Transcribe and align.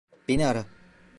Beni 0.27 0.45
ara. 0.45 0.65